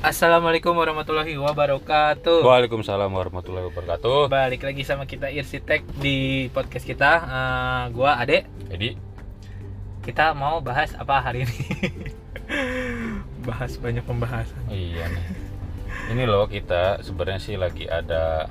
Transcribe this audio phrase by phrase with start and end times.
[0.00, 2.40] Assalamualaikum warahmatullahi wabarakatuh.
[2.40, 4.32] Waalaikumsalam warahmatullahi wabarakatuh.
[4.32, 7.10] Balik lagi sama kita Irsitek di podcast kita.
[7.20, 8.48] Eh, gua Ade.
[8.72, 8.96] Jadi
[10.00, 11.56] Kita mau bahas apa hari ini?
[13.48, 14.56] bahas banyak pembahasan.
[14.72, 15.26] iya nih.
[16.16, 18.48] Ini loh kita sebenarnya sih lagi ada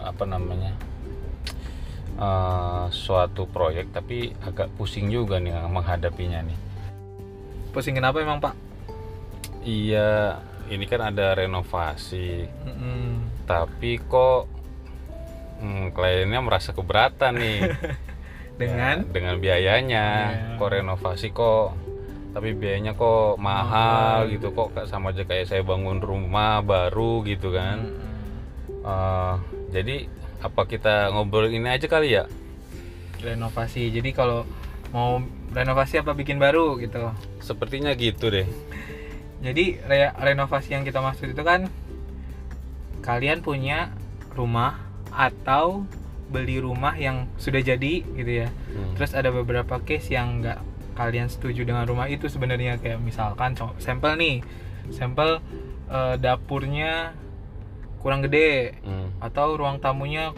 [0.00, 0.72] apa namanya
[2.16, 6.56] eh, suatu proyek tapi agak pusing juga nih menghadapinya nih.
[7.76, 8.65] Pusing kenapa emang Pak?
[9.66, 10.38] Iya,
[10.70, 13.18] ini kan ada renovasi, Mm-mm.
[13.50, 14.46] tapi kok
[15.58, 17.60] hmm, kliennya merasa keberatan nih
[18.56, 20.06] Dengan Ya, dengan biayanya.
[20.32, 20.56] Iya.
[20.56, 21.76] Kok renovasi kok
[22.32, 27.52] tapi biayanya kok mahal Mahal gitu kok sama aja kayak saya bangun rumah baru gitu
[27.52, 27.84] kan.
[27.84, 28.16] Mm-mm.
[28.80, 29.34] Eh,
[29.76, 30.08] jadi
[30.40, 32.24] apa kita ngobrol ini aja kali ya?
[33.16, 33.88] renovasi.
[33.90, 34.44] Jadi kalau
[34.92, 35.18] mau
[35.52, 37.12] renovasi apa bikin baru gitu.
[37.44, 38.46] Sepertinya gitu deh.
[39.38, 41.68] Jadi re- renovasi yang kita maksud itu kan
[43.00, 43.92] kalian punya
[44.32, 45.86] rumah atau
[46.26, 48.48] beli rumah yang sudah jadi gitu ya.
[48.48, 48.98] Hmm.
[48.98, 50.58] Terus ada beberapa case yang nggak
[50.96, 54.40] kalian setuju dengan rumah itu sebenarnya kayak misalkan sampel nih,
[54.90, 55.38] sampel
[55.86, 57.14] eh, dapurnya
[58.00, 59.10] kurang gede Hmm.
[59.20, 60.34] atau ruang tamunya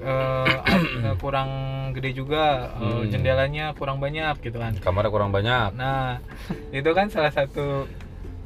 [0.00, 1.48] ag- kurang
[1.92, 3.08] gede juga, eh, Hmm.
[3.08, 4.76] jendelanya kurang banyak gitu kan.
[4.76, 5.72] Kamarnya kurang banyak.
[5.72, 6.20] Nah,
[6.70, 7.88] itu kan salah satu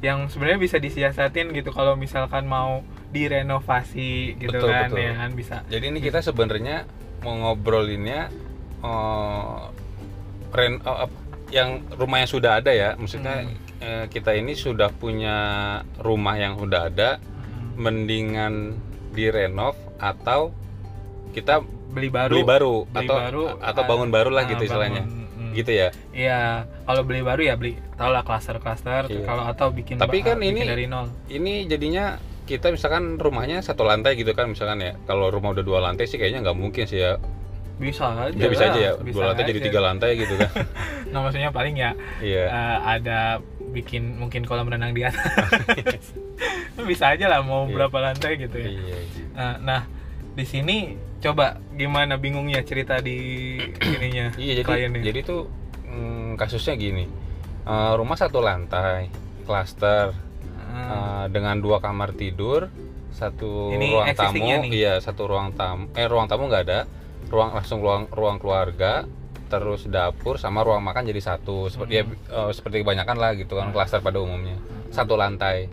[0.05, 5.01] yang sebenarnya bisa disiasatin gitu kalau misalkan mau direnovasi gitu Betul, kan betul.
[5.01, 5.55] ya kan bisa.
[5.65, 6.85] Jadi ini kita sebenarnya
[7.19, 8.29] mau ngobrolinnya
[8.79, 9.61] eh,
[10.51, 12.93] ren ap- yang rumah yang sudah ada ya.
[12.93, 13.57] Maksudnya Hmm.
[13.77, 15.37] eh, kita ini sudah punya
[15.97, 17.73] rumah yang sudah ada, Hmm.
[17.75, 18.53] mendingan
[19.11, 20.53] direnov atau
[21.31, 22.31] kita Beli baru.
[22.31, 25.03] beli baru Beli atau baru, atau bangun baru lah ah, gitu istilahnya.
[25.03, 25.53] bangun, mm.
[25.55, 25.89] Gitu ya.
[26.11, 26.39] Iya,
[26.83, 29.23] kalau beli baru ya beli tau lah klaster-klaster Iya.
[29.23, 31.07] kalau atau bikin Tapi kan bikin ini- dari nol.
[31.25, 34.93] Ini jadinya kita misalkan rumahnya satu lantai gitu kan misalkan ya.
[35.01, 37.15] Kalau rumah udah dua lantai sih kayaknya nggak mungkin sih ya.
[37.75, 38.31] Bisa aja.
[38.31, 38.91] Bisa bisa aja ya.
[38.97, 39.65] bisa Dua lantai jadi aja.
[39.65, 40.51] tiga lantai gitu kan.
[41.05, 42.43] Nah, maksudnya paling ya Iya.
[42.45, 43.19] eh, ada
[43.69, 46.11] bikin mungkin kolam renang di atas.
[46.83, 47.73] bisa aja lah mau Iya.
[47.73, 48.69] berapa lantai gitu ya.
[48.69, 48.97] Iya.
[49.33, 49.81] Nah, nah,
[50.31, 50.77] di sini
[51.17, 53.55] coba gimana bingungnya cerita di
[53.95, 55.01] ininya Iya jadi kliennya.
[55.01, 55.47] jadi tuh
[55.85, 57.07] mm, kasusnya gini
[57.65, 59.09] Eh, rumah satu lantai
[59.43, 60.13] klaster.
[60.65, 60.91] Hmm.
[60.91, 62.67] eh, dengan dua kamar tidur
[63.09, 64.69] satu Ini ruang tamu nih.
[64.75, 66.79] iya satu ruang tamu eh ruang tamu nggak ada.
[67.25, 69.07] Ruang langsung ruang ruang keluarga
[69.45, 71.69] terus dapur sama ruang makan jadi satu.
[71.69, 73.73] Seperti ya, eh, seperti kebanyakan lah gitu kan Hmm.
[73.73, 74.59] klaster pada umumnya.
[74.91, 75.71] Satu lantai.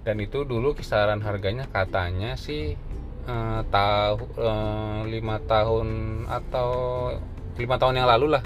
[0.00, 2.76] Dan itu dulu kisaran harganya katanya sih
[3.24, 4.20] eh, tahu
[5.04, 5.88] lima tahun
[6.24, 6.70] atau
[7.54, 8.42] lima tahun yang lalu lah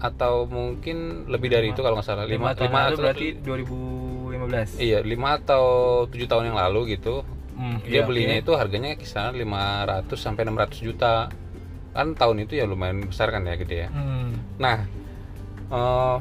[0.00, 0.96] atau mungkin
[1.26, 4.80] lebih dari Lima- itu kalau nggak salah lima lima atau- berarti 2015.
[4.80, 5.64] iya lima atau
[6.06, 7.20] tujuh tahun yang lalu gitu
[7.52, 8.40] Hmm, dia iya, belinya iya.
[8.40, 11.28] itu harganya kisaran 500 sampai 600 juta
[11.90, 14.32] kan tahun itu ya lumayan besar kan ya gede ya Hmm.
[14.56, 14.88] nah
[15.68, 16.16] eh,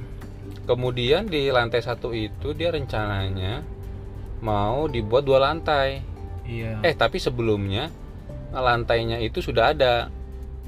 [0.66, 3.64] kemudian di lantai satu itu dia rencananya
[4.40, 6.04] mau dibuat dua lantai
[6.44, 6.82] Iya.
[6.82, 7.88] eh tapi sebelumnya
[8.50, 10.12] lantainya itu sudah ada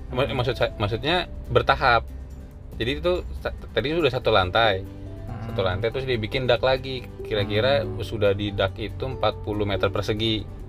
[0.08, 0.32] Hmm.
[0.34, 1.18] maksud maksudnya
[1.48, 2.08] bertahap
[2.76, 3.14] jadi itu
[3.70, 4.84] tadi sudah satu lantai
[5.22, 5.48] Hmm.
[5.48, 8.00] satu lantai terus dibikin dak lagi kira-kira Hmm.
[8.02, 9.24] sudah di dak itu 40
[9.64, 10.60] meter persegi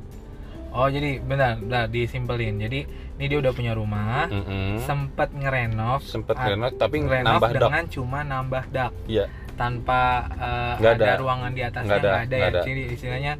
[0.72, 2.56] Oh jadi benar, benar disimpelin.
[2.56, 4.80] Jadi ini dia udah punya rumah, Mm-mm.
[4.80, 9.28] sempat ngerenov, sempet Ah, renov tapi ngerenov nambah dak dengan cuma nambah dak, Iya.
[9.52, 10.32] tanpa
[10.80, 11.04] Nggak ada.
[11.04, 11.20] ada.
[11.20, 12.48] ruangan di atasnya Nggak ada, ada, nggak ya.
[12.48, 12.60] ada.
[12.64, 13.32] Jadi istilahnya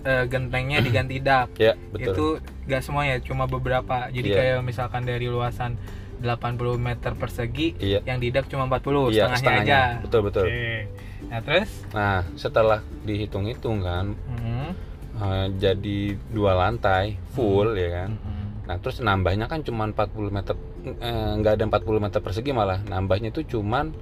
[0.00, 1.48] eh, gentengnya diganti dak.
[1.54, 2.26] ya betul Itu
[2.66, 4.10] nggak semuanya, cuma beberapa.
[4.10, 4.36] Jadi Iya.
[4.50, 5.78] kayak misalkan dari luasan
[6.20, 8.04] 80 meter persegi, Iya.
[8.04, 9.80] yang di dak cuma 40, iya setengahnya, setengahnya.
[9.90, 10.02] aja.
[10.04, 10.46] betul betul.
[10.46, 10.76] Oke.
[11.20, 14.70] Nah terus, nah setelah dihitung-hitung kan Hmm,
[15.16, 15.98] eh, jadi
[16.28, 18.10] dua lantai full ya kan?
[18.14, 22.80] Hmm, nah terus nambahnya kan cuma 40 meter eh, nggak ada 40 meter persegi malah.
[22.82, 23.92] Nambahnya itu cuman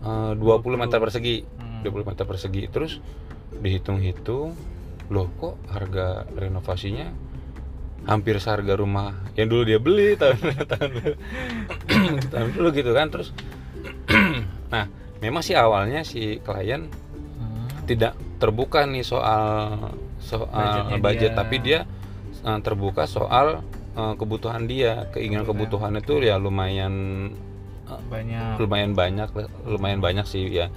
[0.00, 1.44] eh, 20 meter persegi.
[1.56, 1.80] Hmm.
[1.82, 2.62] 20 meter persegi.
[2.68, 3.00] Terus
[3.52, 4.56] dihitung-hitung
[5.08, 7.12] loh kok harga renovasinya
[8.04, 10.38] hampir seharga rumah yang dulu dia beli tahun
[10.72, 11.12] tahun dulu
[12.28, 13.30] tahun dulu gitu kan terus
[14.68, 14.86] nah
[15.18, 16.86] memang sih awalnya si klien
[17.32, 17.66] Hmm.
[17.84, 19.74] tidak terbuka nih soal
[20.18, 21.38] soal Budgetnya budget dia.
[21.38, 21.80] tapi dia
[22.40, 23.62] eh, terbuka soal
[23.92, 25.90] eh, kebutuhan dia keinginan Kebutuhan.
[25.90, 26.94] kebutuhan itu ya lumayan
[28.04, 28.56] banyak.
[28.56, 29.28] lumayan banyak
[29.64, 30.70] lumayan banyak sih ya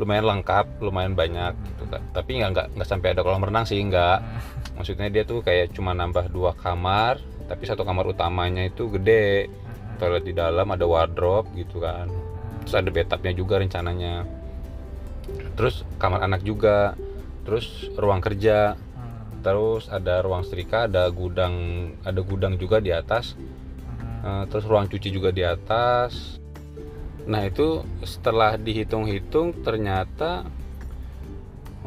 [0.00, 2.00] lumayan lengkap lumayan banyak gitu kan.
[2.16, 4.18] Tapi nggak nggak nggak sampai ada kolam renang sih nggak.
[4.80, 9.52] Maksudnya dia tuh kayak cuma nambah dua kamar tapi satu kamar utamanya itu gede.
[10.00, 12.08] Toilet di dalam ada wardrobe gitu kan.
[12.64, 14.24] Terus ada bathtubnya juga rencananya.
[15.60, 16.96] Terus kamar anak juga.
[17.44, 18.74] Terus ruang kerja.
[18.76, 19.40] Hmm.
[19.40, 23.36] terus ada ruang setrika ada gudang ada gudang juga di atas.
[23.36, 24.24] Hmm.
[24.24, 26.39] Eh, terus ruang cuci juga di atas
[27.24, 30.44] nah itu setelah dihitung-hitung ternyata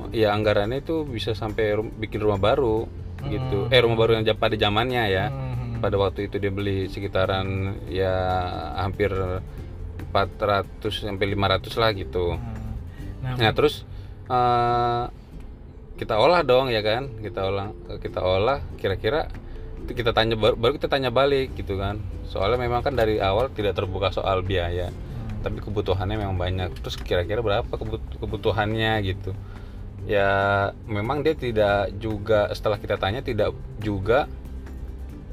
[0.09, 2.85] ya anggarannya itu bisa sampai ru- bikin rumah baru
[3.23, 3.71] gitu Hmm.
[3.71, 5.79] eh rumah baru yang pada zamannya ya Hmm.
[5.79, 7.47] pada waktu itu dia beli sekitaran
[7.87, 8.13] ya
[8.77, 9.09] hampir
[10.05, 10.65] 400
[11.01, 12.51] sampai 500 lah gitu Hmm.
[13.23, 13.87] Nah, Nah terus
[14.25, 15.03] eh,
[15.93, 19.29] kita olah dong ya kan, kita olah kita olah kira-kira
[19.85, 21.99] kita tanya baru, baru kita tanya balik gitu kan.
[22.25, 25.12] Soalnya memang kan dari awal tidak terbuka soal biaya, hmm.
[25.43, 26.71] Tapi kebutuhannya memang banyak.
[26.79, 29.35] Terus kira-kira berapa kebut- kebutuhannya gitu?
[30.03, 30.31] Ya
[30.83, 34.25] memang dia tidak juga setelah kita tanya tidak juga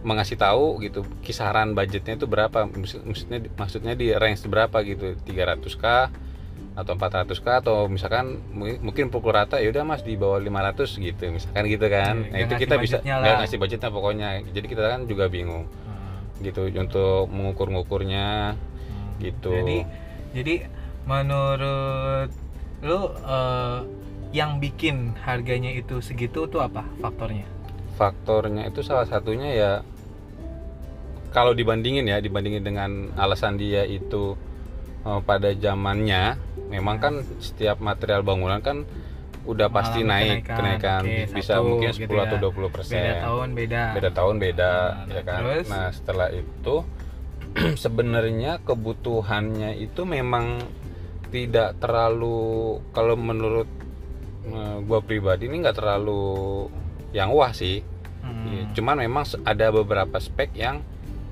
[0.01, 6.09] mengasih tahu gitu kisaran budgetnya itu berapa Maksud- maksudnya maksudnya di range berapa gitu 300k
[6.73, 11.29] atau 400k atau misalkan mu- mukul pukul rata ya udah mas di bawah 500 gitu
[11.29, 15.01] misalkan gitu kan Iya, nah itu kita bisa nggak ngasih budgetnya pokoknya jadi kita kan
[15.05, 16.41] juga bingung Hmm.
[16.41, 18.57] gitu untuk mengukur-ngukurnya.
[19.21, 19.51] Gitu.
[19.53, 19.79] Jadi
[20.33, 20.55] jadi
[21.05, 22.31] menurut
[22.81, 23.79] lu eh,
[24.31, 27.45] yang bikin harganya itu segitu tuh apa faktornya?
[27.93, 29.73] faktornya itu salah satunya ya
[31.31, 34.35] kalau dibandingin ya dibandingin dengan alasan dia itu
[35.03, 36.39] eh, pada zamannya
[36.69, 38.87] memang kan setiap material bangunan kan
[39.43, 40.57] udah pasti Mengalami naik kenaikan.
[40.57, 42.43] kenaikan, Oke, bisa satu, mungkin 10 gitu atau ya.
[42.47, 43.83] 20 persen Beda tahun beda.
[43.91, 45.67] beda tahun beda Nah, ya kan terus?
[45.67, 46.75] nah setelah itu
[47.83, 50.63] sebenarnya kebutuhannya itu memang
[51.31, 53.67] tidak terlalu kalau menurut
[54.45, 56.67] eh, gua pribadi ini nggak terlalu
[57.11, 57.83] yang wah sih
[58.21, 58.45] Hmm.
[58.45, 60.85] Iya, cuman memang ada beberapa spek yang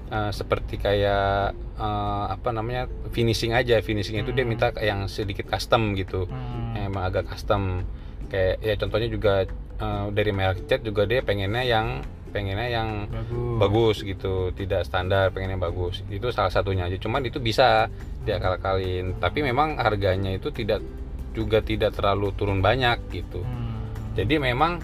[0.08, 4.56] eh, seperti kayak eh, apa namanya finishing aja finishing itu dia Hmm.
[4.56, 6.72] minta yang sedikit custom gitu Hmm.
[6.72, 7.84] yang emang agak custom
[8.32, 9.44] kayak ya contohnya juga
[9.78, 13.56] eh, dari merek cat juga dia pengennya yang pengennya yang bagus.
[13.58, 17.88] bagus gitu tidak standar pengennya bagus itu salah satunya aja cuman itu bisa
[18.22, 20.84] diakal-akalin tapi memang harganya itu tidak
[21.32, 23.88] juga tidak terlalu turun banyak gitu Hmm.
[24.12, 24.78] jadi memang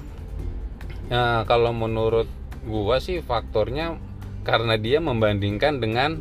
[1.07, 2.27] ya, kalau menurut
[2.65, 3.97] gua sih faktornya
[4.43, 6.21] karena dia membandingkan dengan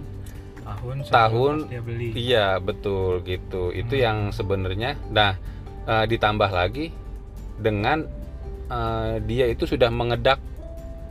[0.64, 2.08] tahun tahun dia beli.
[2.14, 4.04] iya betul gitu itu Hmm.
[4.04, 5.36] yang sebenarnya nah
[5.84, 6.92] eh, ditambah lagi
[7.56, 8.08] dengan
[8.66, 10.40] eh, dia itu sudah mengedak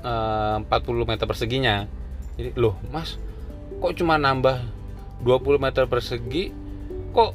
[0.02, 1.87] 40 meter perseginya.
[2.37, 3.16] Jadi loh mas
[3.82, 4.62] kok cuma nambah
[5.22, 6.54] 20 meter persegi?
[7.14, 7.31] Kok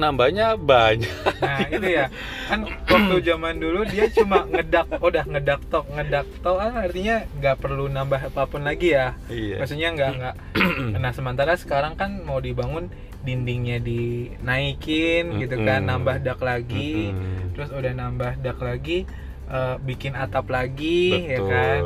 [0.00, 1.10] nambahnya banyak?
[1.40, 2.06] Nah itu ya.
[2.46, 7.26] Kan waktu zaman dulu dia cuma ngedak, oh, udah ngedak tok, ngedak tok, ah, artinya
[7.40, 9.16] nggak perlu nambah apa pun lagi ya.
[9.28, 9.58] iya.
[9.58, 10.34] Maksudnya nggak nggak.
[11.02, 17.12] Nah sementara sekarang kan mau dibangun dindingnya dinaikin gitu kan, nambah dak lagi,
[17.52, 19.04] terus udah nambah dak lagi,
[19.48, 21.48] eh, bikin atap lagi, ya betul.
[21.52, 21.80] kan.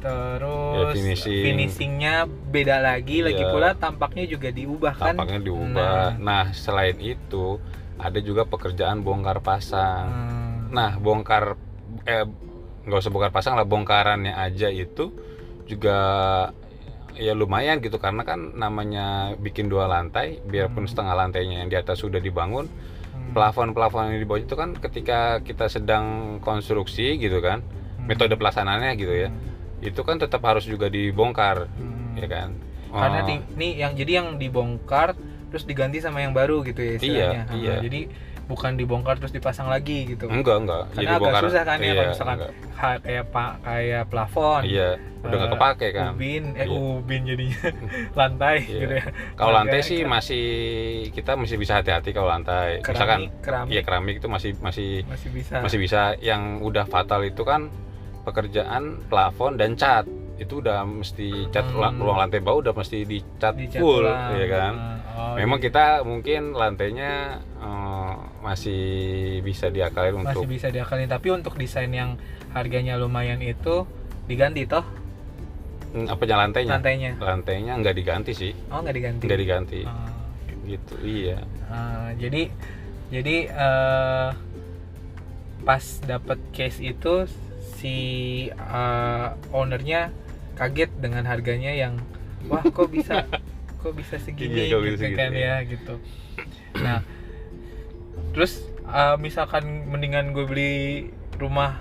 [0.00, 1.42] Terus Ya, finishing.
[1.44, 3.52] finishingnya beda lagi, lagi Iya.
[3.52, 5.12] pula tampaknya juga diubah kan.
[5.12, 7.60] tampaknya diubah nah selain itu
[7.96, 10.38] ada juga pekerjaan bongkar pasang Hmm.
[10.70, 11.58] Nah, bongkar
[12.04, 12.24] eh
[12.80, 15.12] nggak usah bongkar pasang lah, bongkarannya aja itu
[15.66, 15.98] juga
[17.12, 20.88] ya lumayan gitu karena kan namanya bikin dua lantai, biarpun Hmm.
[20.88, 23.34] setengah lantainya yang di atas sudah dibangun, Hmm.
[23.34, 26.04] plafon-plafon yang di bawah itu kan ketika kita sedang
[26.40, 28.06] konstruksi gitu kan, Hmm.
[28.06, 29.28] metode pelaksanaannya gitu ya,
[29.80, 32.14] itu kan tetap harus juga dibongkar, Hmm.
[32.14, 32.50] ya kan?
[32.88, 35.14] Karena Oh, di nih yang jadi yang dibongkar
[35.46, 37.42] terus diganti sama yang baru gitu ya istilahnya.
[37.48, 37.74] Iya, iya.
[37.80, 38.00] Jadi
[38.44, 40.26] bukan dibongkar terus dipasang lagi gitu.
[40.26, 42.38] enggak enggak, Karena agak susah kan ya iya, kalau misalkan
[42.72, 44.62] ha- kayak pak kayak plafon.
[44.64, 44.88] Iya,
[45.20, 46.10] udah nggak Eh, kepake kan.
[46.10, 46.74] Ubin, eh Iya.
[46.74, 47.60] ubin jadinya
[48.18, 48.80] lantai Iya.
[48.80, 49.04] gitu ya.
[49.32, 50.44] Kalau lantai sih keram- masih
[51.08, 52.82] kita masih bisa hati-hati kalau lantai.
[52.82, 55.56] Misalkan keramik, keramik Iya keramik itu masih masih masih bisa.
[55.60, 56.00] masih bisa.
[56.20, 57.70] Yang udah fatal itu kan
[58.22, 60.04] pekerjaan plafon dan cat.
[60.36, 62.00] Itu udah mesti cat Hmm.
[62.00, 64.32] ruang lantai bawah udah mesti dicat Dicat full, ulang.
[64.34, 64.74] ya kan.
[65.10, 65.66] Oh, Memang iya.
[65.68, 67.12] kita mungkin lantainya
[67.58, 68.82] eh, masih
[69.40, 72.16] bisa diakalin masih untuk bisa diakalin tapi untuk desain yang
[72.50, 73.84] harganya lumayan itu
[74.24, 74.80] diganti toh
[75.90, 76.72] Hmm, apanya lantainya?
[76.72, 77.12] lantainya.
[77.16, 79.24] Lantainya nggak diganti sih, Oh nggak diganti.
[79.26, 79.80] nggak diganti.
[79.82, 80.08] Oh.
[80.62, 81.38] Gitu, iya.
[81.66, 82.46] Nah, jadi
[83.10, 84.28] jadi eh,
[85.60, 87.26] pas dapet case itu
[87.80, 87.96] si
[88.52, 90.12] eh, ownernya
[90.54, 91.96] kaget dengan harganya yang
[92.44, 93.24] wah kok bisa
[93.80, 95.40] kok bisa segini Iya, kok bisa gitu segitu, kan ya.
[95.40, 95.94] ya gitu.
[96.84, 96.98] Nah
[98.36, 98.52] terus
[98.84, 100.74] eh, misalkan mendingan gue beli
[101.40, 101.80] rumah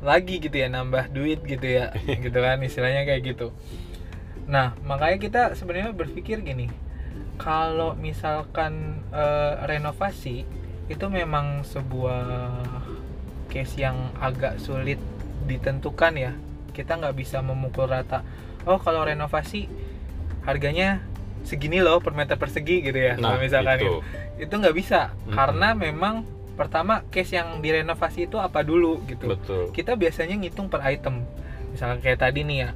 [0.00, 1.90] lagi gitu ya nambah duit gitu ya
[2.24, 3.50] gitu kan istilahnya kayak gitu.
[4.46, 6.70] Nah makanya kita sebenarnya berpikir gini
[7.36, 10.46] kalau misalkan eh, renovasi
[10.86, 12.22] itu memang sebuah
[13.50, 14.98] case yang agak sulit
[15.50, 16.32] ditentukan ya.
[16.70, 18.22] Kita nggak bisa memukul rata.
[18.64, 19.66] Oh kalau renovasi
[20.46, 21.02] harganya
[21.44, 23.96] segini loh per meter persegi gitu ya nah kalau misalkan itu gitu.
[24.44, 25.36] itu nggak bisa Mm-mm.
[25.36, 26.14] karena memang
[26.60, 29.32] pertama case yang direnovasi itu apa dulu gitu.
[29.32, 29.72] Betul.
[29.72, 31.24] Kita biasanya ngitung per item.
[31.72, 32.70] Misalkan kayak tadi nih ya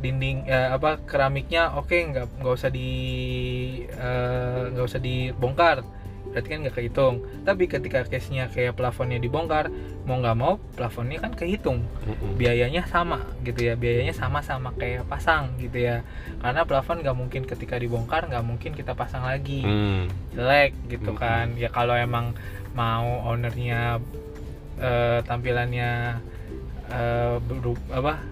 [0.00, 2.88] dinding eh, apa keramiknya oke nggak nggak usah di
[3.84, 5.84] eh, nggak usah dibongkar
[6.30, 7.14] berarti kan nggak kehitung.
[7.42, 9.72] Tapi ketika case nya kayak plafonnya dibongkar
[10.04, 11.82] mau nggak mau plafonnya kan kehitung.
[12.36, 13.74] Biayanya sama gitu ya.
[13.74, 16.04] Biayanya sama sama kayak pasang gitu ya.
[16.38, 19.64] Karena plafon nggak mungkin ketika dibongkar nggak mungkin kita pasang lagi.
[19.64, 20.06] Hmm.
[20.36, 21.20] jelek gitu Mm-mm.
[21.20, 21.46] kan.
[21.58, 22.36] Ya kalau emang
[22.76, 23.98] mau ownernya
[24.78, 26.20] eh, tampilannya
[26.90, 28.22] eh, beru- apa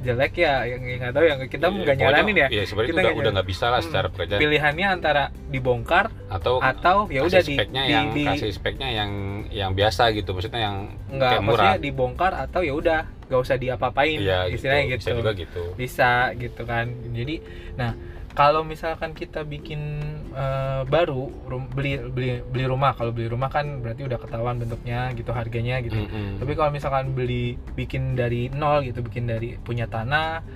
[0.00, 2.48] jelek ya yang nggak tahu yang kita Iya, nggak pokoknya- nyaranin ya.
[2.48, 3.86] Iya, sebenarnya Kita udah udah nggak bisa lah Hmm.
[3.86, 4.40] secara pekerjaan.
[4.40, 9.10] Pilihannya antara dibongkar atau atau ya udah di, speknya di, yang di kasih speknya yang
[9.50, 10.30] yang biasa gitu.
[10.32, 10.76] Maksudnya yang
[11.10, 11.56] nggak kayak murah.
[11.68, 14.56] maksudnya dibongkar atau ya udah nggak usah diapa-apain iya gitu.
[14.58, 14.98] istilahnya gitu.
[14.98, 15.62] bisa juga gitu.
[15.76, 16.86] Bisa gitu kan.
[17.10, 17.34] Jadi
[17.76, 17.92] nah
[18.30, 19.98] kalau misalkan kita bikin
[20.32, 22.94] eh, baru rum- beli beli beli rumah.
[22.94, 25.98] Kalau beli rumah kan berarti udah ketahuan bentuknya gitu harganya gitu.
[25.98, 26.38] Mm-mm.
[26.38, 30.46] tapi kalau misalkan beli bikin dari nol gitu bikin dari punya tanah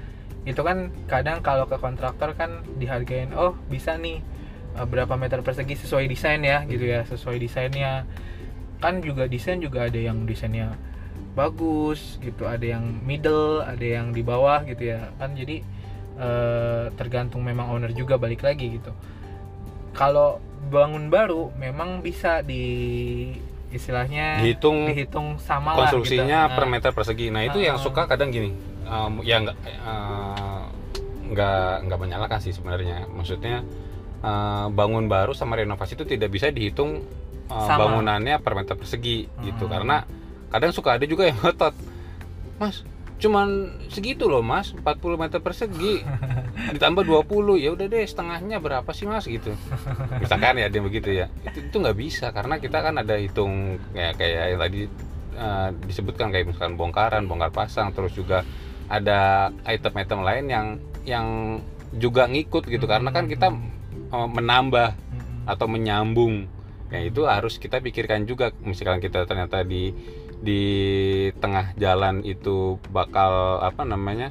[0.47, 4.23] itu kan kadang kalau ke kontraktor kan dihargain oh bisa nih
[4.79, 8.07] eh, berapa meter persegi sesuai desain ya gitu ya sesuai desainnya.
[8.79, 10.77] Kan juga desain juga ada yang desainnya
[11.35, 15.11] bagus gitu ada yang middle ada yang di bawah gitu ya.
[15.19, 15.65] Kan jadi
[16.17, 18.91] eh, tergantung memang owner juga balik lagi gitu
[19.93, 22.65] kalau bangun baru memang bisa di
[23.71, 26.55] istilahnya dihitung dihitung sama lah konstruksinya gitu.
[26.55, 27.83] per Nah, meter persegi nah itu yang Ah.
[27.83, 28.55] suka kadang gini
[28.85, 30.63] um, ya nggak eh,
[31.25, 33.67] nggak nggak menyalahkan sih sebenarnya maksudnya
[34.21, 37.03] eh, bangun baru sama renovasi itu tidak bisa dihitung
[37.45, 37.85] Sama.
[37.85, 39.73] bangunannya per meter persegi gitu Hmm.
[39.75, 39.97] karena
[40.49, 41.75] kadang suka ada juga yang ngotot
[42.57, 42.87] mas
[43.19, 44.75] cuman segitu loh mas.
[44.75, 46.03] 40 meter persegi.
[46.75, 49.55] Ditambah 20 ya udah deh setengahnya berapa sih mas gitu.
[50.23, 51.31] Misalkan ya dia begitu ya.
[51.47, 54.81] Itu itu nggak bisa karena kita kan ada hitung kayak kayak yang tadi
[55.35, 58.43] eh, disebutkan kayak misalkan bongkaran bongkar pasang terus juga
[58.91, 60.67] ada item-item lain yang
[61.07, 61.27] yang
[61.95, 62.85] juga ngikut gitu.
[62.85, 63.55] Karena kan kita
[64.11, 64.91] eh, menambah
[65.47, 66.51] atau menyambung.
[66.93, 68.55] Ya itu harus kita pikirkan juga.
[68.63, 69.91] Misalkan kita ternyata di
[70.45, 70.63] di
[71.41, 74.29] tengah jalan itu bakal apa namanya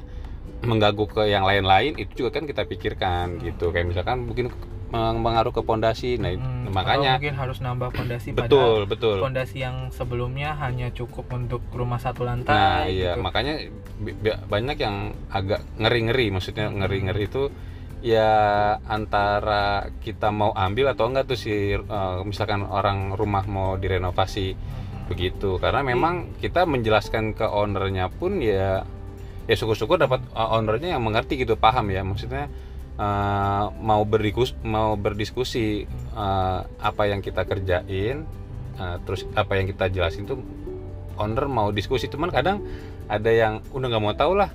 [0.64, 3.68] mengganggu ke yang lain-lain itu juga kan kita pikirkan gitu.
[3.68, 4.48] Kayak misalkan mungkin
[4.88, 9.16] meng- mengaruh ke pondasi nah itu- Mm, makanya atau mungkin harus nambah padahal betul betul.
[9.20, 13.12] fondasi yang sebelumnya hanya cukup untuk rumah satu lantai nah iya.
[13.14, 13.22] gitu.
[13.22, 13.54] makanya
[14.48, 14.96] banyak yang
[15.28, 16.30] agak ngeri-ngeri.
[16.30, 17.50] Maksudnya ngeri-ngeri itu
[18.04, 18.30] ya
[18.84, 24.54] antara kita mau ambil atau enggak tuh si eh, misalkan orang rumah mau direnovasi.
[24.54, 24.83] Mm-mm.
[25.04, 28.88] Begitu karena memang kita menjelaskan ke ownernya pun ya
[29.44, 32.00] ya syukur-syukur dapat uh, ownernya yang mengerti gitu paham ya.
[32.00, 32.48] Maksudnya
[32.96, 35.84] uh, mau berdiskus mau berdiskusi
[36.16, 38.24] uh, apa yang kita kerjain
[38.80, 40.40] uh, terus apa yang kita jelasin tuh
[41.20, 42.08] owner mau diskusi.
[42.08, 42.64] Cuman kadang
[43.04, 44.48] ada yang udah nggak mau tahu lah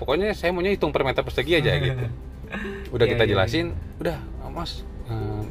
[0.00, 2.06] pokoknya saya maunya hitung per meter persegi aja gitu.
[2.90, 3.66] Udah Iya, kita iya, jelasin
[4.00, 4.18] udah
[4.50, 5.42] mas uh,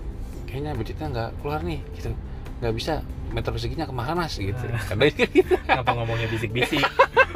[0.46, 2.12] kayaknya budgetnya nggak keluar nih gitu
[2.60, 2.94] nggak bisa
[3.30, 6.82] meter perseginya kemarin mas gitu kadang gitu Kenapa ngomongnya bisik-bisik?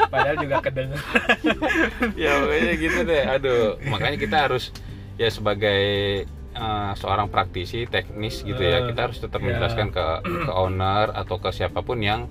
[0.09, 0.99] Padahal juga kedengar.
[2.15, 4.73] ya pokoknya gitu deh aduh makanya kita harus
[5.15, 5.83] ya sebagai
[6.53, 9.45] uh, seorang praktisi teknis gitu ya Eh, kita harus tetap ya.
[9.47, 12.25] menjelaskan ke ke owner atau ke siapa pun yang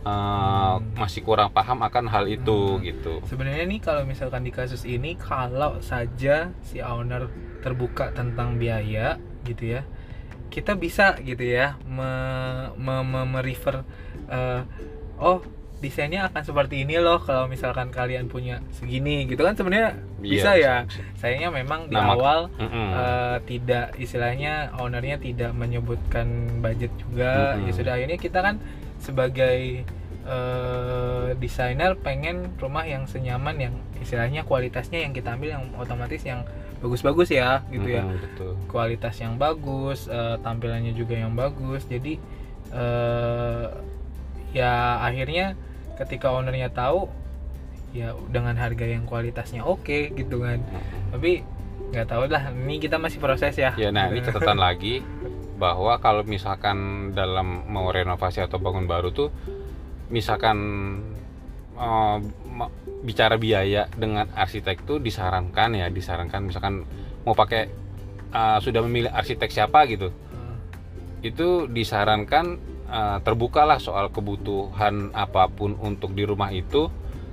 [0.00, 0.94] uh, Hmm.
[0.94, 2.82] masih kurang paham akan hal itu Hmm.
[2.82, 7.26] gitu Sebenarnya nih kalau misalkan di kasus ini kalau saja si owner
[7.58, 9.82] terbuka tentang biaya gitu ya,
[10.48, 12.10] kita bisa gitu ya me,
[12.74, 13.84] me, me, me-refer,
[14.26, 14.60] eh,
[15.16, 15.40] oh
[15.78, 20.82] desainnya akan seperti ini loh kalau misalkan kalian punya segini gitu kan sebenarnya bisa Iya,
[20.82, 20.90] ya.
[21.14, 22.88] Sayangnya memang di mak- awal Mm-mm.
[22.92, 26.26] eh, tidak istilahnya ownernya tidak menyebutkan
[26.58, 27.70] budget juga Mm-mm.
[27.70, 28.58] ya sudah akhirnya kita kan
[28.98, 29.86] sebagai
[30.26, 36.42] eh, desainer pengen rumah yang senyaman yang istilahnya kualitasnya yang kita ambil yang otomatis yang
[36.78, 38.02] bagus-bagus ya gitu ya.
[38.06, 38.52] Mm-mm, betul.
[38.70, 41.84] Kualitas yang bagus eh, tampilannya juga yang bagus.
[41.86, 42.18] Jadi
[42.70, 43.66] eh,
[44.54, 45.58] ya akhirnya
[45.98, 47.10] ketika ownernya tahu
[47.90, 50.62] ya dengan harga yang kualitasnya oke gitu kan.
[51.10, 51.42] Tapi
[51.88, 53.72] nggak tahu lah ini kita masih proses ya.
[53.74, 55.00] Ya nah ini catatan lagi
[55.58, 59.34] bahwa kalau misalkan dalam mau renovasi atau bangun baru tuh
[60.08, 60.56] misalkan
[61.74, 62.22] ma-
[63.02, 66.82] bicara biaya dengan arsitek tuh disarankan ya disarankan misalkan
[67.22, 67.62] mau pakai
[68.34, 70.10] eh, sudah memilih arsitek siapa gitu.
[70.10, 70.56] Eh,
[71.30, 76.86] itu disarankan uh, terbukalah soal kebutuhan apa pun untuk di rumah itu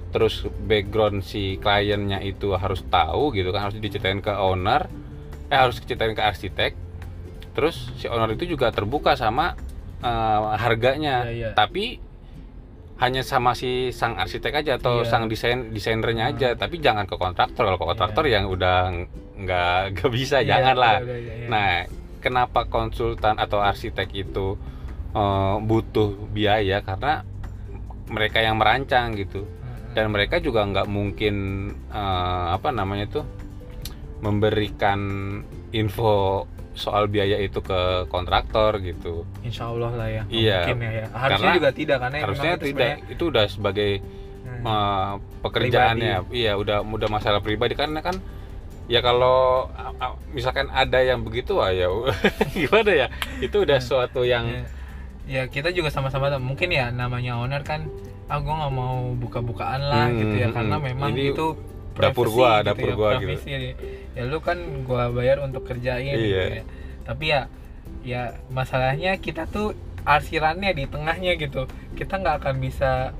[0.09, 4.89] terus background si kliennya itu harus tahu gitu kan harus diceritain ke owner
[5.53, 6.71] eh harus diceritain ke arsitek
[7.53, 9.53] terus si owner itu juga terbuka sama
[10.03, 11.27] uh, harganya.
[11.27, 11.49] Iya, iya.
[11.55, 11.99] tapi
[12.95, 15.09] hanya sama si sang arsitek aja atau Iya.
[15.11, 18.39] sang desain desainernya aja tapi jangan ke kontraktor kalau ke kontraktor Iya.
[18.39, 18.77] yang udah
[19.35, 21.47] nggak nggak bisa Iya, jangan lah udah, udah, iya.
[21.51, 21.71] Nah,
[22.23, 24.55] kenapa konsultan atau arsitek itu
[25.11, 26.79] eh, butuh biaya?
[26.81, 27.23] Karena
[28.05, 29.91] mereka yang merancang gitu, Mm-mm.
[29.91, 31.35] dan mereka juga nggak mungkin
[31.91, 33.25] eh, apa namanya tuh
[34.21, 34.99] memberikan
[35.71, 39.23] info soal biaya itu ke kontraktor gitu.
[39.41, 40.23] Insya Allah lah ya.
[40.27, 40.59] Iya.
[40.67, 41.05] Mungkin ya, ya.
[41.09, 43.91] Harusnya Karena- juga tidak karena Harusnya itu tidak, sebenarnya- itu udah sebagai
[44.45, 44.61] Hmm.
[44.61, 48.13] eh, pekerjaannya, iya udah udah masalah pribadi karena kan
[48.85, 49.65] ya kalau
[50.29, 51.89] misalkan ada yang begitu ah ya
[52.53, 53.07] gimana ya
[53.39, 53.87] itu udah Hmm.
[53.87, 54.61] suatu yang ya,
[55.25, 57.89] ya kita juga sama-sama mungkin ya namanya owner kan
[58.25, 60.85] ah gue nggak mau buka-bukaan lah Hmm, gitu ya hmm, karena hmm.
[60.93, 61.45] memang Ini itu
[62.01, 63.33] dapur gua, gitu dapur ya, gua gitu.
[64.15, 66.43] ya lu kan gua bayar untuk kerjain gitu Iya.
[66.59, 66.63] ya
[67.05, 67.41] tapi ya
[68.01, 68.21] ya
[68.51, 69.73] masalahnya kita tuh
[70.05, 71.65] arsirannya di tengahnya gitu
[71.97, 73.15] kita nggak akan bisa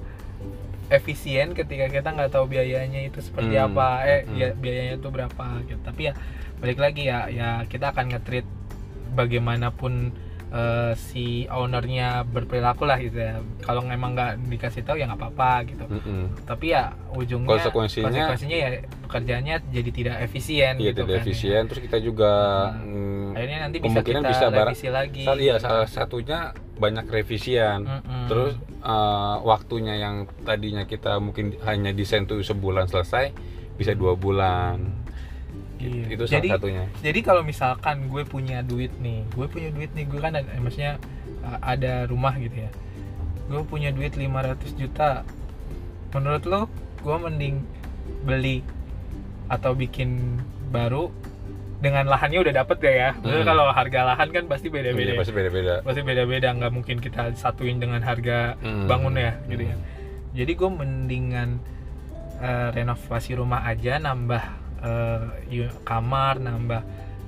[0.93, 4.37] efisien ketika kita nggak tahu biayanya itu seperti Hmm, apa eh hmm.
[4.37, 6.13] ya biayanya itu berapa gitu tapi ya
[6.61, 8.45] balik lagi ya ya kita akan nge-treat
[9.17, 10.13] bagaimanapun
[10.47, 15.51] eh, si ownernya berperilaku lah gitu ya kalau memang nggak dikasih tahu ya nggak apa-apa
[15.65, 16.29] gitu Mm-mm.
[16.43, 18.69] tapi ya ujungnya Konsekuensinya- konsekuensinya ya
[19.01, 21.21] pekerjaannya jadi tidak efisien Iya gitu tidak kan, ya.
[21.21, 22.31] efisien terus kita juga
[22.71, 22.85] Hmm.
[22.85, 26.39] mm, akhirnya nanti bisa kemungkinan kita bisa barang revisi lagi Salah- iya salah satunya
[26.75, 28.25] banyak revisian Mm-mm.
[28.27, 33.33] terus eh, waktunya yang tadinya kita mungkin hanya desain tuh sebulan selesai
[33.75, 35.04] bisa dua bulan
[35.85, 36.05] Iya.
[36.09, 40.05] itu salah jadi satunya jadi kalau misalkan gue punya duit nih gue punya duit nih
[40.05, 40.93] gue kan ada, eh, maksudnya
[41.41, 42.69] uh, ada rumah gitu ya
[43.45, 44.25] gue punya duit 500
[44.73, 45.21] juta
[46.11, 46.61] menurut lo
[46.99, 47.55] gue mending
[48.21, 48.65] beli
[49.45, 51.13] atau bikin baru
[51.75, 53.51] dengan lahannya udah dapet gak ya Maksudnya Hmm.
[53.51, 57.77] kalau harga lahan kan pasti Iya, beda-beda pasti beda-beda pasti beda-beda nggak mungkin kita satuin
[57.77, 58.89] dengan harga Hmm.
[58.89, 59.85] bangun ya gitu ya Hmm.
[60.33, 61.49] jadi gue mendingan
[62.35, 64.43] eh, renovasi rumah aja nambah
[65.47, 66.81] yu- kamar nambah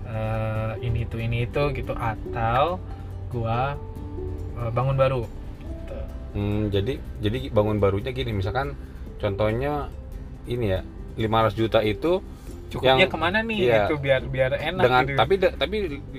[0.06, 2.80] eh, ini itu ini itu gitu atau
[3.28, 3.60] gue
[4.58, 5.24] eh, bangun baru
[5.58, 5.98] Gitu.
[6.34, 8.76] Hmm, jadi jadi bangun barunya gini misalkan
[9.18, 9.88] contohnya
[10.46, 10.82] ini ya
[11.18, 12.22] 500 juta itu
[12.68, 13.88] cukupnya Yang- ke mana nih iya.
[13.88, 15.18] itu biar biar enak dengan gitu.
[15.18, 15.76] tapi de- tapi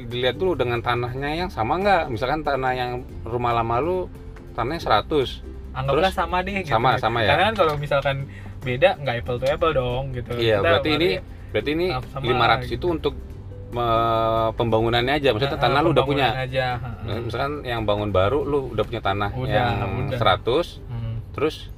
[0.09, 2.91] dilihat dulu dengan tanahnya yang sama nggak misalkan tanah yang
[3.23, 3.99] rumah lama lu
[4.57, 5.45] tanahnya 100
[5.77, 6.73] anggaplah terus sama deh gitu.
[6.73, 7.29] sama- sama ya?
[7.31, 8.17] karena kan kalau misalkan
[8.59, 11.09] beda nggak apple to apple dong gitu iya Kita berarti ini
[11.49, 12.75] berarti ini sama 500 gitu.
[12.75, 13.15] itu untuk
[13.69, 17.19] me- pembangunannya aja maksudnya Eh, tanah lu udah punya aja heeh.
[17.21, 19.73] misalkan yang bangun baru lu udah punya tanah Udah, yang
[20.09, 20.19] udah.
[20.19, 21.17] 100 Hmm.
[21.31, 21.71] terus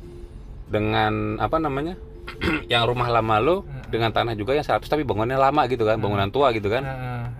[0.66, 1.98] dengan apa namanya
[2.72, 6.28] yang rumah lama lu dengan tanah juga yang 100 tapi bangunannya lama gitu kan bangunan
[6.28, 6.82] tua gitu kan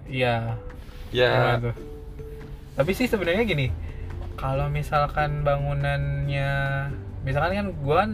[0.04, 0.58] iya
[1.10, 1.74] ya tuh?
[2.70, 3.66] Tapi sih sebenarnya gini,
[4.34, 6.50] kalau misalkan bangunannya,
[7.20, 8.10] misalkan kan gua kan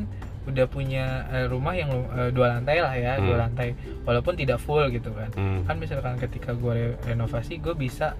[0.46, 3.42] udah punya eh, rumah yang eh, dua lantai lah ya, dua Hmm.
[3.44, 3.68] lantai,
[4.02, 5.30] walaupun tidak full gitu kan.
[5.30, 8.14] hmm, Kan misalkan ketika gua re- renovasi, gue bisa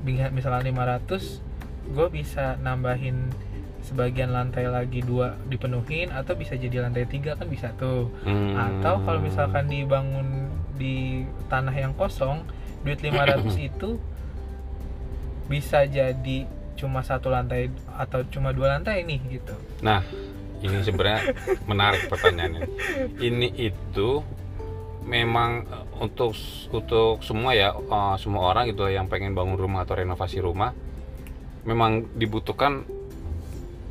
[0.00, 1.40] bi- misalkan 500,
[1.86, 3.32] gue bisa nambahin
[3.82, 8.56] sebagian lantai lagi dua dipenuhin atau bisa jadi lantai tiga kan bisa tuh hmm.
[8.56, 12.48] atau kalau misalkan dibangun di tanah yang kosong
[12.80, 14.00] duit 500 itu
[15.44, 20.00] bisa jadi cuma satu lantai atau cuma dua lantai nih gitu Nah,
[20.64, 21.36] ini sebenarnya
[21.68, 22.62] menarik pertanyaannya.
[23.20, 24.24] Ini itu
[25.04, 26.32] memang eh, untuk
[26.72, 30.72] untuk semua ya eh, semua orang gitu yang pengen bangun rumah atau renovasi rumah
[31.64, 32.84] memang dibutuhkan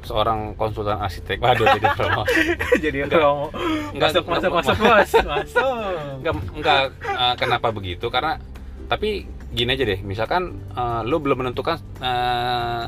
[0.03, 1.39] seorang konsultan arsitek.
[1.39, 2.39] Waduh, jadi promosi.
[2.83, 3.19] jadi Enggak.
[3.23, 3.47] promo
[3.95, 5.75] Enggak, masuk masuk masuk bos masuk
[6.19, 8.05] Enggak, enggak eh, kenapa begitu?
[8.11, 8.35] Karena
[8.91, 12.85] tapi gini aja deh, misalkan eh, lu belum menentukan eh,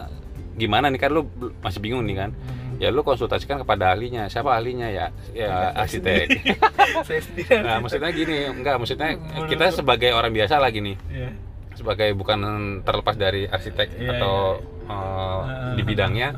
[0.56, 2.32] gimana nih kan lu bel- masih bingung nih kan.
[2.36, 2.65] Hmm.
[2.76, 4.28] Ya lu konsultasikan kepada ahlinya.
[4.28, 5.08] Siapa ahlinya ya?
[5.32, 6.28] Ya arsitek.
[7.66, 11.30] Nah, maksudnya gini, enggak maksudnya kita sebagai orang biasa lagi nih, Iya.
[11.74, 12.40] sebagai bukan
[12.82, 15.74] terlepas dari arsitek Iya, atau iya, eh, Heeh.
[15.76, 16.30] di bidangnya,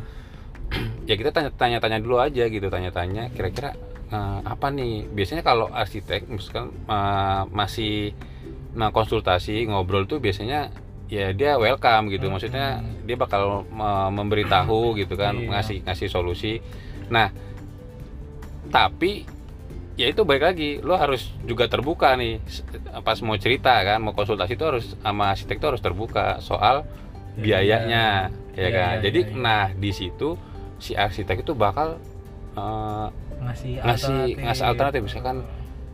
[1.09, 3.73] ya kita tanya- tanya-tanya dulu aja gitu, tanya-tanya kira-kira
[4.07, 5.07] eh, apa nih?
[5.07, 8.13] Biasanya kalau arsitek misalkan eh, masih
[8.71, 10.69] nah konsultasi ngobrol tuh biasanya
[11.07, 13.03] ya dia welcome gitu, maksudnya Hmm.
[13.03, 13.63] dia bakal
[14.11, 15.47] memberitahu gitu kan, Iya.
[15.49, 16.59] ngasih ngasih solusi.
[17.07, 17.31] Nah,
[18.67, 19.23] tapi
[19.95, 22.37] ya itu baik lagi lo harus juga terbuka nih
[23.01, 26.85] pas mau cerita kan mau konsultasi itu harus sama arsitek itu harus terbuka soal
[27.35, 29.37] biayanya ya Iya, kan iya, jadi iya, iya.
[29.37, 30.37] nah di situ
[30.77, 31.97] si arsitek itu bakal
[32.53, 33.07] eh,
[33.39, 35.37] ngasih ngasih ngasih alternatif misalkan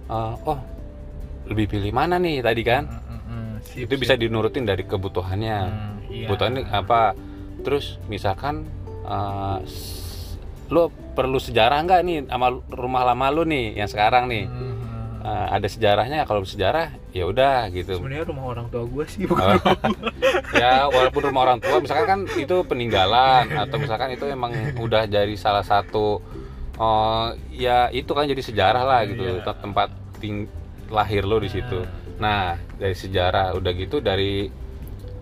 [0.10, 0.60] eh, oh
[1.43, 3.03] lebih pilih mana nih tadi kan Mm, mm, mm.
[3.65, 4.21] Sip, itu bisa sip.
[4.21, 6.28] dinurutin dari kebutuhannya Hmm, iya.
[6.28, 7.15] kebutuhannya apa
[7.60, 8.67] terus misalkan
[9.02, 10.36] eh, s-
[10.67, 14.71] lo perlu sejarah nggak nih sama rumah lama lo nih yang sekarang nih Hmm.
[15.23, 19.56] Eh, ada sejarahnya kalau sejarah ya udah gitu sebenarnya rumah orang tua gue sih bukan
[19.56, 19.76] Oh.
[20.60, 25.32] ya walaupun rumah orang tua misalkan kan itu peninggalan atau misalkan itu emang udah jadi
[25.34, 26.19] salah satu
[26.76, 29.39] eh, ya itu kan jadi sejarah lah gitu Iya.
[29.41, 29.88] Tem- tempat
[30.19, 30.52] ting-
[30.88, 31.84] lahir lo di situ
[32.15, 34.48] nah dari sejarah udah gitu dari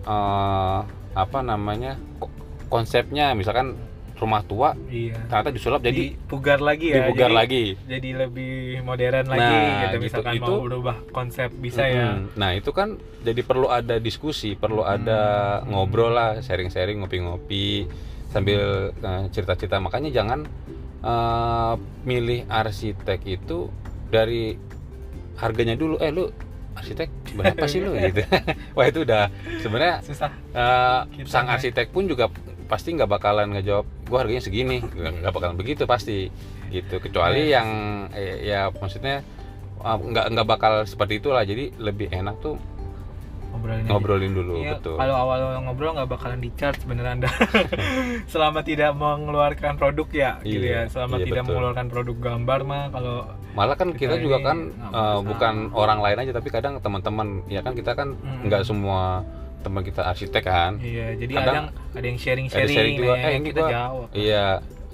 [0.02, 0.78] eh,
[1.12, 2.32] apa namanya ko-
[2.68, 3.76] konsepnya misalkan
[4.14, 9.26] rumah tua iya ternyata disulap jadi dipugar lagi ya dipugar jadi, lagi jadi lebih modern
[9.26, 9.96] lagi Nah, gitu gitu.
[10.00, 12.38] misalkan Itu- mau berubah konsep bisa ya Mm-mm.
[12.38, 15.20] Nah itu kan jadi perlu ada diskusi, perlu ada
[15.60, 15.74] Hmm.
[15.74, 17.86] ngobrol lah, sharing-sharing, ngopi-ngopi
[18.28, 19.78] sambil eh, cerita-cerita.
[19.78, 20.46] Makanya jangan
[21.02, 23.66] eh, milih arsitek itu
[24.06, 24.54] dari
[25.38, 25.96] harganya dulu.
[26.00, 26.28] Eh lu
[26.72, 27.92] arsitek berapa sih lu?
[28.08, 28.24] Gitu?
[28.76, 29.28] Wah itu udah
[29.60, 30.30] sebenarnya susah.
[31.12, 32.32] Kita sang arsitek pun juga
[32.66, 34.80] pasti nggak bakalan ngejawab gua harganya segini.
[34.82, 36.32] Nggak bakalan begitu pasti.
[36.72, 36.98] Gitu.
[36.98, 37.68] Kecuali yang
[38.16, 39.20] eh, ya maksudnya
[39.84, 41.44] uh, nggak nggak bakal seperti itulah.
[41.44, 42.56] Jadi lebih enak tuh
[43.52, 43.90] ngobrolin aja.
[43.92, 44.96] ngobrolin dulu Iya, betul.
[44.96, 47.30] kalau awal ngobrol nggak bakalan di charge beneran anda
[48.32, 51.48] selama tidak mengeluarkan produk ya gitu Iya, ya selama iya, tidak betul.
[51.52, 53.16] mengeluarkan produk gambar mah kalau
[53.52, 57.60] malah kan kita Kita juga kan uh, bukan orang lain aja tapi kadang teman-teman ya
[57.60, 59.22] kan kita kan nggak semua
[59.60, 60.72] teman kita arsitek kan.
[60.76, 63.70] Iya jadi Kadang ada ada yang sharing ada sharing, sharing juga, eh, ini kita gua-
[63.70, 64.08] jawab.
[64.12, 64.46] iya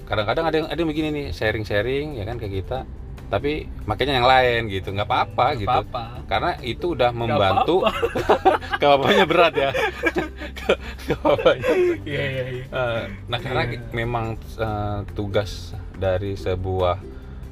[0.05, 2.79] kadang-kadang ada yang ada yang begini nih sharing-sharing ya kan kayak kita.
[3.29, 3.51] Tapi
[3.85, 5.69] makanya yang lain gitu nggak apa-apa gitu.
[5.69, 6.25] apa-apa.
[6.25, 7.75] karena itu udah Nggak membantu.
[8.79, 9.69] apa-apanya berat ya.
[12.03, 12.65] Iya iya iya.
[13.25, 16.97] Nah karena memang eh, tugas dari sebuah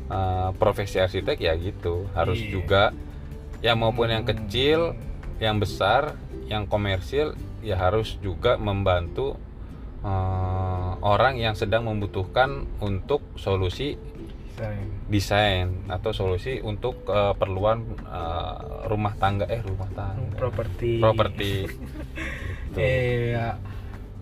[0.07, 2.07] eh, profesi arsitek ya gitu.
[2.11, 2.49] Harus Iya.
[2.49, 2.83] juga
[3.59, 4.31] ya maupun yang Hmm.
[4.33, 4.79] kecil
[5.37, 6.15] yang besar
[6.47, 9.35] yang komersil ya harus juga membantu
[10.01, 13.97] eh, orang yang sedang membutuhkan untuk solusi
[15.07, 15.69] desain.
[15.85, 18.55] atau solusi untuk eh, keperluan eh,
[18.87, 19.45] rumah tangga.
[19.45, 20.37] Eh rumah tangga.
[20.37, 20.97] Properti.
[20.97, 21.51] Properti.
[22.67, 22.77] Gitu.
[22.77, 23.57] iya.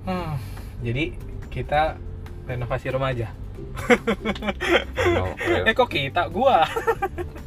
[0.05, 0.37] Hmm,
[0.79, 1.17] jadi
[1.49, 1.97] kita
[2.45, 3.33] renovasi rumah aja
[4.95, 6.27] Reno- re- eh kok kita?
[6.27, 6.63] Gua.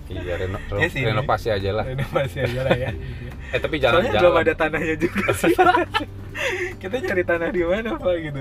[0.08, 1.02] Iya reno- re- Iya sih.
[1.02, 1.84] renovasi aja lah.
[1.84, 2.90] Renovasi aja lah ya.
[3.48, 4.22] Eh tapi jangan soalnya jangan.
[4.24, 5.54] belum ada tanahnya juga sih
[6.78, 8.40] kita cari tanah di mana pak gitu.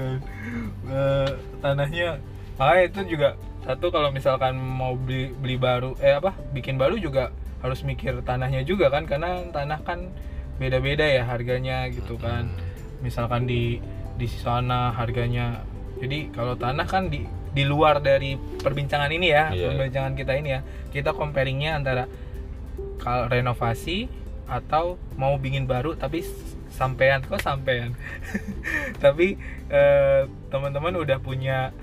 [0.87, 2.09] Eh, tanahnya
[2.55, 3.29] makanya itu juga
[3.63, 8.61] satu kalau misalkan mau beli beli baru eh apa bikin baru juga harus mikir tanahnya
[8.61, 10.13] juga kan karena tanah kan
[10.57, 12.47] beda-beda ya harganya gitu kan.
[12.99, 13.81] Misalkan di
[14.15, 15.61] di sana harganya
[15.97, 17.25] jadi kalau tanah kan di
[17.57, 19.73] di luar dari perbincangan ini ya Iya.
[19.73, 20.61] perbincangan kita ini ya
[20.93, 22.05] kita comparingnya antara
[23.01, 24.05] kalau renovasi
[24.45, 26.21] atau mau bikin baru tapi
[26.69, 27.97] sampean kok sampean
[29.03, 29.41] tapi
[29.73, 31.73] eh, teman-teman udah punya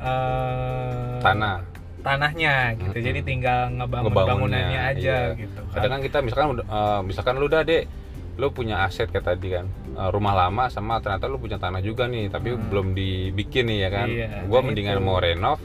[0.00, 1.60] eh, tanah
[2.00, 3.06] tanahnya gitu Mm-mm.
[3.12, 5.36] jadi tinggal ngebangun bangunannya aja iya.
[5.36, 5.74] gitu kan.
[5.76, 7.84] kadang kan kita misalkan eh, misalkan lu udah deh
[8.38, 9.66] lu punya aset kayak tadi kan
[10.08, 12.70] rumah lama sama ternyata lu punya tanah juga nih tapi Hmm.
[12.70, 15.02] belum dibikin nih ya kan Iya, gua nah mendingan itu.
[15.02, 15.58] mau renov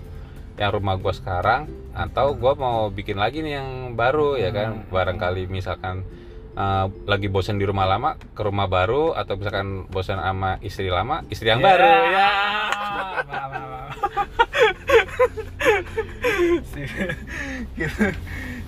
[0.53, 1.61] yang rumah gua sekarang
[1.93, 4.89] atau gua mau bikin lagi nih yang baru ya kan Hmm.
[4.89, 6.01] barangkali misalkan
[6.53, 11.21] eh, lagi bosan di rumah lama ke rumah baru atau misalkan bosan sama istri lama
[11.27, 12.29] istri yang Ya, baru ya
[13.13, 13.39] gitu.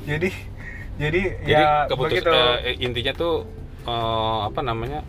[0.05, 0.29] jadi
[0.95, 2.31] jadi, jadi ya keputus begitu
[2.63, 3.35] eh, intinya tuh
[3.83, 5.01] eh, apa namanya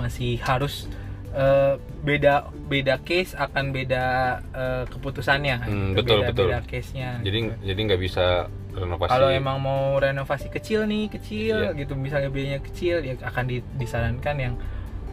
[0.00, 0.88] masih harus
[1.30, 2.34] eh, beda
[2.66, 4.04] beda case akan beda
[4.50, 5.96] eh, keputusannya Hmm, gitu.
[6.00, 6.46] betul, beda, betul.
[6.48, 8.26] beda case nya jadi jadi nggak bisa
[8.72, 11.76] renovasi kalau emang mau renovasi kecil nih kecil Iya.
[11.76, 14.54] gitu misalnya biayanya kecil ya akan di- disarankan yang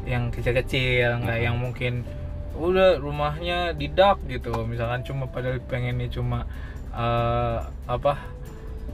[0.07, 1.45] yang kecil-kecil nggak Mm-mm.
[1.45, 1.93] yang mungkin
[2.55, 6.47] udah rumahnya di dak gitu misalkan cuma padahal pengennya cuma
[6.89, 8.17] eh, apa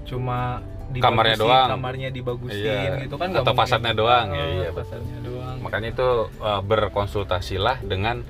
[0.03, 0.59] cuma
[0.99, 1.67] Kamarnya dibagusin, doang.
[1.69, 3.01] kamarnya dibagusin Iya.
[3.01, 5.55] gitu kan Atau fasadnya doang, ya, Eh, iya, fasadnya doang.
[5.59, 8.21] Makanya itu uh, berkonsultasilah dengan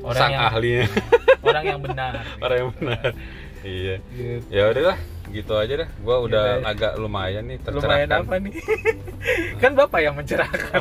[0.00, 0.84] Orang sang yang- ahlinya.
[1.46, 2.12] orang yang benar.
[2.38, 3.04] Orang yang benar.
[3.60, 3.96] Iya.
[4.10, 4.44] Gitu.
[4.48, 5.88] ya udahlah gitu aja dah.
[6.00, 6.70] Gua udah Gitu ya.
[6.70, 8.20] agak lumayan nih lumayan tercerahkan.
[8.24, 8.52] apa nih?
[9.62, 10.80] Kan bapak yang mencerahkan.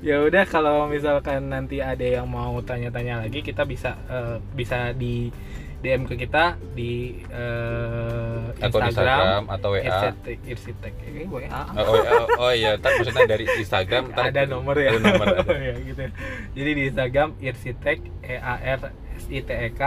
[0.00, 5.28] Ya udah kalau misalkan nanti ada yang mau tanya-tanya lagi kita bisa eh, bisa di
[5.82, 9.82] DM ke kita di eh, Akun Instagram atau WA.
[9.82, 10.94] Irsitek, Irsitek.
[11.02, 11.50] Eh, WA.
[11.50, 14.94] Oh, oh, oh, oh iya, ntar maksudnya dari Instagram ntar ada nomor ya.
[14.94, 15.54] Ada nomor ada.
[15.68, 16.02] ya gitu.
[16.54, 18.80] Jadi di Instagram Irsitek E A R
[19.18, 19.82] S I T E K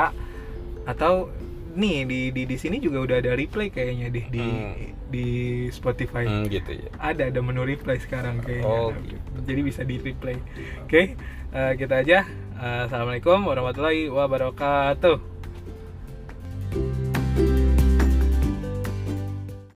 [0.85, 1.31] atau
[1.75, 4.75] nih di di di sini juga udah ada replay kayaknya deh di Hmm.
[5.05, 5.27] di
[5.71, 6.23] Spotify.
[6.27, 6.87] Hmm, gitu ya.
[6.99, 8.67] Ada ada menu replay sekarang kayaknya.
[8.67, 9.29] Oh, gitu.
[9.47, 10.35] Jadi bisa di replay.
[10.83, 11.15] Oke,
[11.51, 12.27] eh, kita aja.
[12.55, 15.34] Eh, Assalamualaikum warahmatullahi wabarakatuh.